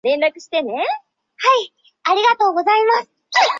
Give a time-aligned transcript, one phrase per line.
[0.01, 0.65] 中国现代诗人。